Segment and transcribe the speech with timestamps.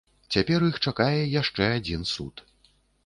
[0.35, 2.45] Цяпер іх чакае яшчэ адзін суд.